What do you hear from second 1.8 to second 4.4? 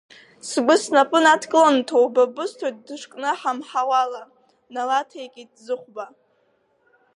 ҭоуба бысҭоит дышкнаҳамҳауала,